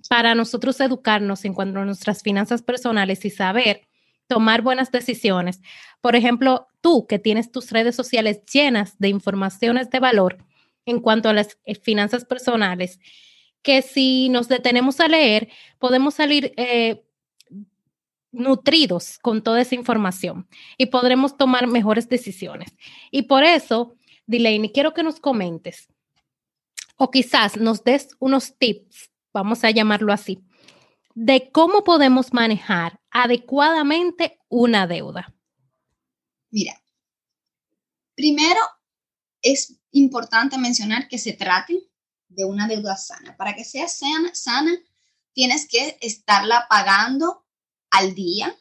para 0.09 0.35
nosotros 0.35 0.81
educarnos 0.81 1.45
en 1.45 1.55
cuanto 1.55 1.81
a 1.81 1.85
nuestras 1.85 2.23
finanzas 2.23 2.63
personales 2.63 3.25
y 3.25 3.31
saber 3.31 3.89
tomar 4.27 4.63
buenas 4.63 4.91
decisiones. 4.91 5.61
Por 6.01 6.17
ejemplo, 6.17 6.69
tú 6.81 7.07
que 7.07 7.19
tienes 7.19 7.51
tus 7.51 7.71
redes 7.73 7.97
sociales 7.97 8.43
llenas 8.47 8.97
de 8.99 9.09
informaciones 9.09 9.91
de 9.91 9.99
valor 9.99 10.39
en 10.87 11.01
cuanto 11.01 11.29
a 11.29 11.33
las 11.33 11.59
eh, 11.65 11.75
finanzas 11.75 12.25
personales, 12.25 13.01
que 13.63 13.83
si 13.83 14.29
nos 14.29 14.49
detenemos 14.49 15.01
a 15.01 15.09
leer, 15.09 15.49
podemos 15.79 16.15
salir 16.15 16.55
eh, 16.57 17.03
nutridos 18.33 19.19
con 19.19 19.43
toda 19.43 19.61
esa 19.61 19.75
información 19.75 20.49
y 20.79 20.87
podremos 20.87 21.37
tomar 21.37 21.67
mejores 21.67 22.09
decisiones. 22.09 22.75
Y 23.11 23.23
por 23.23 23.45
eso, 23.45 23.97
Delaney, 24.31 24.71
quiero 24.71 24.95
que 24.95 25.03
nos 25.03 25.19
comentes 25.19 25.89
o 26.97 27.11
quizás 27.11 27.57
nos 27.57 27.83
des 27.83 28.09
unos 28.21 28.57
tips, 28.59 29.11
vamos 29.33 29.65
a 29.65 29.71
llamarlo 29.73 30.13
así, 30.13 30.39
de 31.15 31.51
cómo 31.51 31.83
podemos 31.83 32.33
manejar 32.33 33.01
adecuadamente 33.11 34.39
una 34.49 34.87
deuda. 34.87 35.35
Mira, 36.51 36.81
primero 38.15 38.61
es 39.43 39.81
importante 39.91 40.59
mencionar 40.59 41.09
que 41.09 41.19
se 41.19 41.33
trate 41.33 41.91
de 42.29 42.45
una 42.45 42.69
deuda 42.69 42.97
sana. 42.97 43.37
Para 43.37 43.55
que 43.55 43.65
sea 43.65 43.89
sana, 43.89 44.33
sana 44.33 44.79
tienes 45.33 45.67
que 45.67 45.99
estarla 46.01 46.67
pagando 46.69 47.45
al 47.91 48.15
día. 48.15 48.57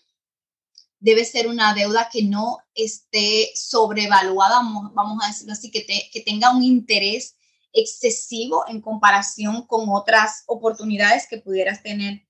Debe 0.99 1.23
ser 1.23 1.47
una 1.47 1.73
deuda 1.73 2.09
que 2.11 2.23
no 2.23 2.57
esté 2.75 3.51
sobrevaluada, 3.55 4.61
vamos 4.93 5.23
a 5.23 5.27
decirlo 5.27 5.53
así, 5.53 5.71
que, 5.71 6.21
tenga 6.25 6.51
un 6.51 6.61
interés 6.61 7.37
excesivo 7.71 8.65
en 8.67 8.81
comparación 8.81 9.65
con 9.65 9.87
otras 9.89 10.43
oportunidades 10.47 11.25
que 11.29 11.37
pudieras 11.37 11.81
tener 11.81 12.27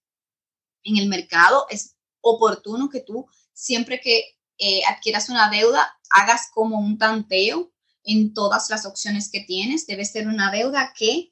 en 0.84 0.98
el 0.98 1.10
mercado. 1.10 1.66
Es 1.70 1.96
oportuno 2.22 2.90
que 2.90 3.00
tú, 3.00 3.26
siempre 3.54 4.00
que 4.00 4.38
eh, 4.60 4.82
adquieras 4.88 5.30
una 5.30 5.50
deuda, 5.50 5.98
hagas 6.12 6.50
como 6.54 6.78
un 6.78 7.00
tanteo 7.00 7.72
en 8.04 8.36
todas 8.36 8.70
las 8.70 8.86
opciones 8.86 9.32
que 9.32 9.42
tienes. 9.42 9.88
Debe 9.88 10.06
ser 10.06 10.28
una 10.28 10.52
deuda 10.52 10.94
que 10.96 11.32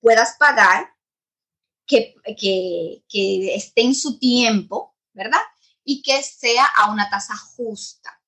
puedas 0.00 0.36
pagar, 0.36 0.88
que, 1.86 2.14
que 2.36 3.54
esté 3.54 3.82
en 3.82 3.94
su 3.94 4.18
tiempo, 4.18 4.96
¿verdad? 5.12 5.40
Y 5.84 6.02
que 6.02 6.22
sea 6.22 6.64
a 6.64 6.90
una 6.90 7.10
tasa 7.10 7.36
justa. 7.36 8.20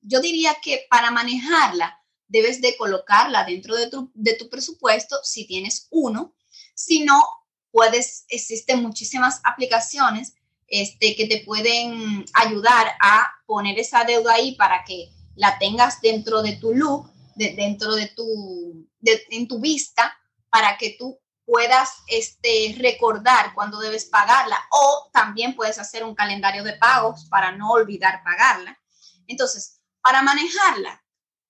Yo 0.00 0.20
diría 0.20 0.56
que 0.62 0.86
para 0.90 1.10
manejarla 1.10 2.02
debes 2.28 2.60
de 2.60 2.76
colocarla 2.76 3.44
dentro 3.44 3.76
de 3.76 3.88
tu, 3.88 4.10
de 4.14 4.34
tu 4.34 4.48
presupuesto 4.48 5.16
si 5.22 5.46
tienes 5.46 5.86
uno. 5.90 6.34
Si 6.74 7.04
no, 7.04 7.22
puedes, 7.70 8.24
existen 8.28 8.82
muchísimas 8.82 9.40
aplicaciones 9.44 10.34
este, 10.66 11.14
que 11.14 11.26
te 11.26 11.44
pueden 11.44 12.24
ayudar 12.34 12.92
a 13.00 13.30
poner 13.46 13.78
esa 13.78 14.04
deuda 14.04 14.34
ahí 14.34 14.54
para 14.56 14.84
que 14.84 15.10
la 15.34 15.58
tengas 15.58 16.00
dentro 16.00 16.42
de 16.42 16.56
tu 16.56 16.74
look, 16.74 17.12
dentro 17.34 17.94
de 17.94 18.08
tu, 18.08 18.86
en 19.02 19.48
tu 19.48 19.60
vista, 19.60 20.16
para 20.50 20.76
que 20.78 20.96
tú 20.98 21.18
puedas 21.44 21.90
este, 22.06 22.76
recordar 22.78 23.54
cuándo 23.54 23.78
debes 23.80 24.04
pagarla 24.04 24.58
o 24.70 25.10
también 25.12 25.54
puedes 25.54 25.78
hacer 25.78 26.04
un 26.04 26.14
calendario 26.14 26.64
de 26.64 26.74
pagos 26.74 27.26
para 27.28 27.52
no 27.52 27.70
olvidar 27.70 28.22
pagarla. 28.22 28.78
Entonces, 29.26 29.80
para 30.02 30.22
manejarla, 30.22 31.04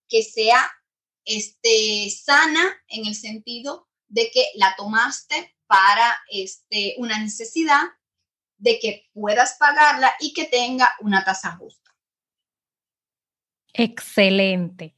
que 0.09 0.23
sea 0.23 0.71
este, 1.25 2.11
sana 2.11 2.75
en 2.89 3.07
el 3.07 3.15
sentido 3.15 3.89
de 4.09 4.31
que 4.31 4.47
la 4.57 4.75
tomaste 4.77 5.57
para 5.67 6.21
este, 6.31 6.95
una 6.99 7.19
necesidad, 7.19 7.83
de 8.59 8.79
que 8.79 9.09
puedas 9.13 9.57
pagarla 9.59 10.15
y 10.21 10.33
que 10.35 10.45
tenga 10.45 10.95
una 11.01 11.25
tasa 11.25 11.57
justa. 11.57 11.91
Excelente. 13.73 14.95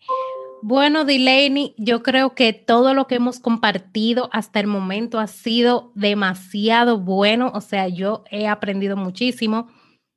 Bueno, 0.66 1.04
Delaney, 1.04 1.74
yo 1.76 2.02
creo 2.02 2.34
que 2.34 2.54
todo 2.54 2.94
lo 2.94 3.06
que 3.06 3.16
hemos 3.16 3.38
compartido 3.38 4.30
hasta 4.32 4.60
el 4.60 4.66
momento 4.66 5.18
ha 5.18 5.26
sido 5.26 5.92
demasiado 5.94 6.98
bueno. 6.98 7.52
O 7.54 7.60
sea, 7.60 7.86
yo 7.88 8.24
he 8.30 8.48
aprendido 8.48 8.96
muchísimo 8.96 9.68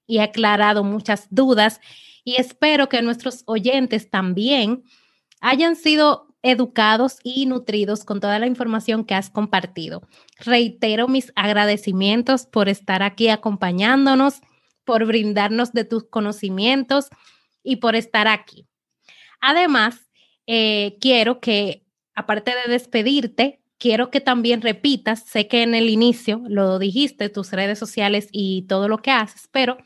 y 0.08 0.20
he 0.20 0.22
aclarado 0.22 0.86
muchas 0.86 1.28
dudas 1.32 1.82
y 2.24 2.38
espero 2.38 2.88
que 2.88 3.02
nuestros 3.02 3.44
oyentes 3.46 4.10
también 4.10 4.86
hayan 5.42 5.76
sido 5.76 6.34
educados 6.44 7.18
y 7.24 7.46
nutridos 7.46 8.06
con 8.06 8.22
toda 8.22 8.40
la 8.40 8.48
información 8.48 9.04
que 9.04 9.16
has 9.16 9.30
compartido. 9.30 10.08
Reitero 10.40 11.10
mis 11.10 11.34
agradecimientos 11.36 12.46
por 12.46 12.70
estar 12.70 13.04
aquí 13.04 13.28
acompañándonos, 13.28 14.40
por 14.86 15.06
brindarnos 15.06 15.74
de 15.74 15.84
tus 15.84 16.06
conocimientos 16.06 17.10
y 17.64 17.76
por 17.76 17.98
estar 17.98 18.30
aquí. 18.30 18.66
Además, 19.42 20.07
eh, 20.48 20.98
quiero 21.00 21.40
que, 21.40 21.86
aparte 22.16 22.52
de 22.52 22.72
despedirte, 22.72 23.62
quiero 23.78 24.10
que 24.10 24.22
también 24.22 24.62
repitas, 24.62 25.24
sé 25.24 25.48
que 25.48 25.62
en 25.62 25.76
el 25.76 25.90
inicio 25.90 26.42
lo 26.48 26.80
dijiste, 26.80 27.30
tus 27.30 27.52
redes 27.52 27.78
sociales 27.78 28.28
y 28.32 28.64
todo 28.64 28.88
lo 28.88 29.00
que 29.00 29.12
haces, 29.12 29.50
pero 29.52 29.78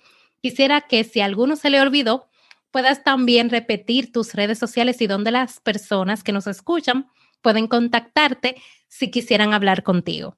quisiera 0.41 0.81
que 0.81 1.03
si 1.03 1.19
a 1.19 1.25
alguno 1.25 1.55
se 1.55 1.69
le 1.69 1.81
olvidó, 1.81 2.29
puedas 2.71 3.03
también 3.03 3.49
repetir 3.49 4.11
tus 4.11 4.33
redes 4.33 4.57
sociales 4.57 5.01
y 5.01 5.07
donde 5.07 5.31
las 5.31 5.59
personas 5.59 6.23
que 6.23 6.31
nos 6.31 6.47
escuchan 6.47 7.09
pueden 7.41 7.67
contactarte 7.67 8.55
si 8.87 9.11
quisieran 9.11 9.53
hablar 9.53 9.83
contigo. 9.83 10.37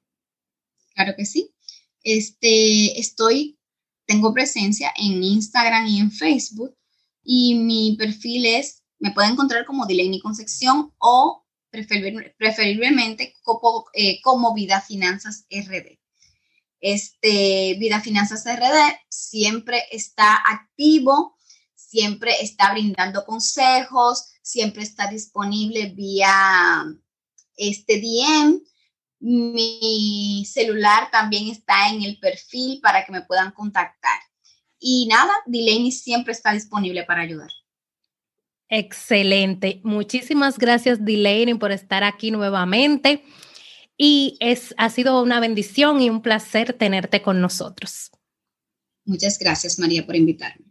Claro 0.96 1.14
que 1.18 1.26
sí. 1.26 1.54
Este, 2.04 3.00
estoy, 3.00 3.60
tengo 4.06 4.34
presencia 4.34 4.94
en 4.98 5.24
Instagram 5.24 5.88
y 5.88 6.00
en 6.00 6.12
Facebook 6.12 6.76
y 7.24 7.56
mi 7.56 7.96
perfil 7.98 8.46
es 8.46 8.83
me 9.04 9.12
pueden 9.12 9.34
encontrar 9.34 9.66
como 9.66 9.86
Delaney 9.86 10.22
Concepción 10.22 10.94
o 10.98 11.46
preferiblemente 11.70 13.36
como, 13.44 13.84
eh, 13.94 14.22
como 14.22 14.54
Vida 14.54 14.80
Finanzas 14.80 15.46
RD. 15.52 16.00
Este, 16.80 17.76
Vida 17.80 18.00
Finanzas 18.00 18.46
RD 18.46 18.98
siempre 19.10 19.84
está 19.92 20.42
activo, 20.50 21.36
siempre 21.76 22.32
está 22.40 22.72
brindando 22.72 23.26
consejos, 23.26 24.32
siempre 24.42 24.84
está 24.84 25.08
disponible 25.08 25.88
vía 25.88 26.86
este 27.58 28.00
DM. 28.00 28.62
Mi 29.20 30.46
celular 30.50 31.12
también 31.12 31.50
está 31.50 31.90
en 31.90 32.04
el 32.04 32.20
perfil 32.20 32.80
para 32.82 33.04
que 33.04 33.12
me 33.12 33.24
puedan 33.24 33.52
contactar. 33.52 34.22
Y 34.80 35.08
nada, 35.08 35.34
Delaney 35.46 35.92
siempre 35.92 36.32
está 36.32 36.54
disponible 36.54 37.04
para 37.04 37.24
ayudar. 37.24 37.50
Excelente. 38.76 39.82
Muchísimas 39.84 40.58
gracias, 40.58 41.06
Delaney, 41.06 41.54
por 41.54 41.72
estar 41.72 42.04
aquí 42.04 42.32
nuevamente. 42.32 43.24
Y 44.00 44.36
es, 44.40 44.74
ha 44.80 44.90
sido 44.90 45.22
una 45.22 45.40
bendición 45.40 46.02
y 46.02 46.10
un 46.10 46.24
placer 46.24 46.74
tenerte 46.74 47.22
con 47.22 47.40
nosotros. 47.40 48.10
Muchas 49.06 49.38
gracias, 49.38 49.78
María, 49.78 50.04
por 50.04 50.16
invitarme. 50.16 50.66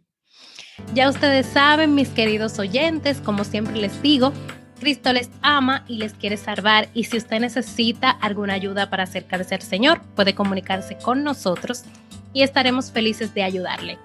Ya 0.93 1.09
ustedes 1.09 1.45
saben, 1.45 1.95
mis 1.95 2.09
queridos 2.09 2.59
oyentes, 2.59 3.21
como 3.21 3.45
siempre 3.45 3.77
les 3.77 4.01
digo, 4.01 4.33
Cristo 4.81 5.13
les 5.13 5.29
ama 5.41 5.85
y 5.87 5.95
les 5.95 6.13
quiere 6.13 6.35
salvar 6.35 6.89
y 6.93 7.05
si 7.05 7.15
usted 7.15 7.39
necesita 7.39 8.09
alguna 8.09 8.55
ayuda 8.55 8.89
para 8.89 9.03
acercarse 9.03 9.55
al 9.55 9.61
Señor, 9.61 10.01
puede 10.13 10.35
comunicarse 10.35 10.97
con 10.97 11.23
nosotros 11.23 11.83
y 12.33 12.41
estaremos 12.41 12.91
felices 12.91 13.33
de 13.33 13.43
ayudarle. 13.43 13.97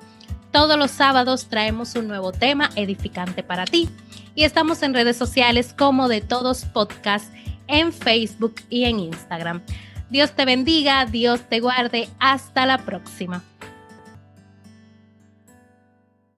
Todos 0.53 0.79
los 0.79 0.91
sábados 0.91 1.47
traemos 1.49 1.95
un 1.95 2.09
nuevo 2.09 2.33
tema 2.33 2.71
edificante 2.75 3.43
para 3.43 3.65
ti 3.65 3.89
y 4.35 4.45
estamos 4.45 4.83
en 4.83 4.95
redes 4.95 5.17
sociales 5.17 5.75
como 5.77 6.09
de 6.09 6.21
todos 6.21 6.65
podcast 6.65 7.33
en 7.67 7.93
Facebook 7.93 8.57
y 8.71 8.85
en 8.85 8.99
Instagram. 8.99 9.63
Dios 10.11 10.33
te 10.33 10.47
bendiga, 10.47 11.05
Dios 11.05 11.43
te 11.49 11.61
guarde, 11.61 12.09
hasta 12.19 12.65
la 12.65 12.79
próxima. 12.79 13.43